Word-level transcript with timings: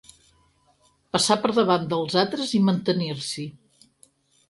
Passar 1.17 1.37
per 1.45 1.53
davant 1.59 1.87
dels 1.93 2.19
altres 2.25 2.57
i 2.61 2.65
mantenir-s'hi. 2.73 3.51